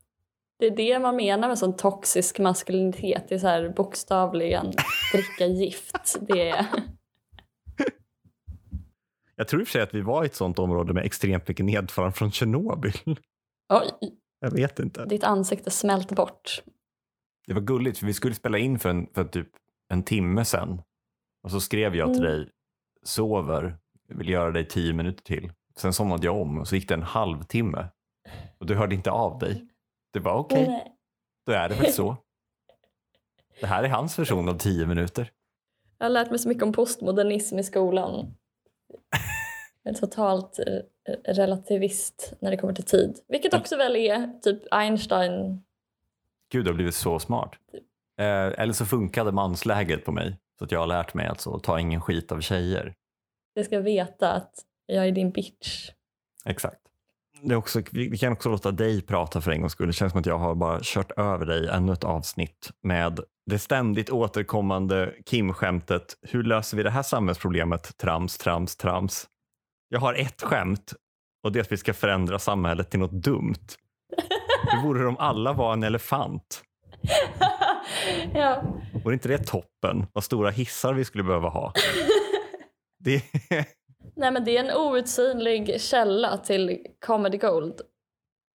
[0.60, 3.26] Det är det man menar med sån toxisk maskulinitet.
[3.30, 4.66] Det är så här bokstavligen
[5.14, 6.18] dricka gift.
[6.22, 6.66] Det är...
[9.36, 11.48] Jag tror i och för sig att vi var i ett sånt område med extremt
[11.48, 12.94] mycket nedfall från Tjernobyl.
[13.74, 13.92] Oj,
[14.40, 15.06] Jag vet inte.
[15.06, 16.64] ditt ansikte smält bort.
[17.48, 19.48] Det var gulligt för vi skulle spela in för, en, för typ
[19.90, 20.82] en timme sen.
[21.44, 22.38] Och så skrev jag till Mm.
[22.38, 22.50] dig,
[23.04, 23.78] sover,
[24.08, 25.52] jag vill göra dig tio minuter till.
[25.80, 27.88] Sen somnade jag om och så gick det en halvtimme.
[28.58, 29.68] Och du hörde inte av dig.
[30.14, 30.94] Det var okej, Nej.
[31.46, 32.18] då är det väl så.
[33.60, 35.32] Det här är hans version av tio minuter.
[35.98, 38.36] Jag har lärt mig så mycket om postmodernism i skolan.
[39.84, 43.20] Är totalt eh, relativist när det kommer till tid.
[43.28, 45.64] Vilket också väl är typ Einstein.
[46.52, 47.56] Gud, du har blivit så smart.
[48.20, 48.26] Eh,
[48.62, 50.38] eller så funkade mansläget på mig.
[50.60, 52.94] Så att jag har lärt mig att så, ta ingen skit av tjejer.
[53.54, 54.54] Jag ska veta att
[54.86, 55.92] jag är din bitch.
[56.46, 56.82] Exakt.
[57.42, 59.88] Det är också, vi kan också låta dig prata för en gångs skull.
[59.88, 63.60] Det känns som att jag har bara kört över dig ännu ett avsnitt med det
[63.60, 66.18] ständigt återkommande Kim-skämtet.
[66.22, 67.98] Hur löser vi det här samhällsproblemet?
[67.98, 69.28] Trams, trams, trams.
[69.90, 70.94] Jag har ett skämt
[71.44, 73.68] och det är att vi ska förändra samhället till något dumt.
[74.72, 76.64] Hur vore det om alla var en elefant?
[78.34, 78.64] ja.
[79.04, 80.06] Vore inte det toppen?
[80.14, 81.74] Vad stora hissar vi skulle behöva ha.
[83.00, 83.24] Det,
[84.16, 87.82] Nej men det är en outsinlig källa till comedy gold.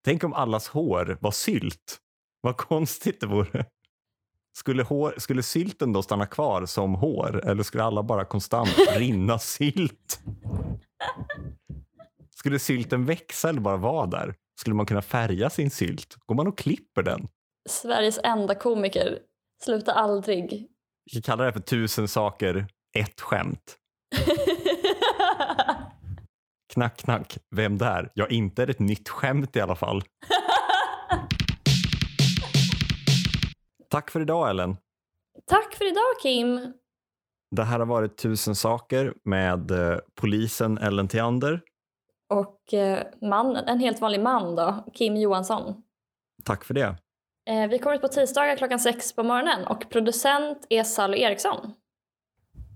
[0.05, 1.99] tänk om allas hår var sylt.
[2.41, 3.65] Vad konstigt det vore.
[4.57, 9.39] Skulle, hår, skulle sylten då stanna kvar som hår eller skulle alla bara konstant rinna
[9.39, 10.21] sylt?
[12.37, 14.35] Skulle sylten växa eller bara vara där?
[14.61, 16.17] Skulle man kunna färga sin sylt?
[16.27, 17.29] Går man och klipper den?
[17.69, 19.19] Sveriges enda komiker.
[19.63, 20.69] Sluta aldrig.
[21.05, 22.67] Vi kan kalla det för tusen saker,
[22.99, 23.77] ett skämt.
[26.73, 27.39] Knack, knack.
[27.51, 28.11] Vem där?
[28.15, 30.03] Ja, inte är det ett nytt skämt i alla fall.
[33.91, 34.77] Tack för idag, Ellen.
[35.47, 36.73] Tack för idag Kim.
[37.51, 41.61] Det här har varit Tusen saker med eh, polisen Ellen Theander.
[42.31, 45.83] Och eh, mannen, en helt vanlig man då, Kim Johansson.
[46.45, 46.97] Tack för det.
[47.51, 51.73] Eh, vi kommer ut på tisdagar klockan sex på morgonen och producent är Sally Eriksson.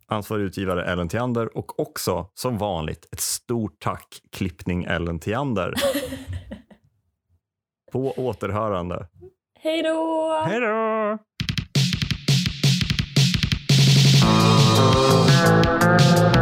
[0.09, 5.75] Ansvarig utgivare Ellen Theander och också som vanligt ett stort tack klippning Ellen Theander.
[7.93, 9.09] På återhörande.
[9.61, 10.43] Hej då!
[10.47, 11.19] Hej då!
[14.27, 16.36] Jag är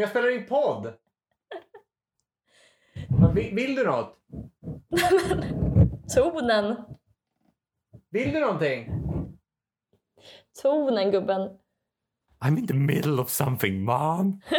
[0.00, 0.92] Men jag spelar in podd.
[3.34, 4.18] Vill, vill du något?
[6.14, 6.76] Tonen!
[8.10, 8.88] Vill du någonting?
[10.62, 11.58] Tonen gubben.
[12.44, 14.40] I'm in the middle of something, mom.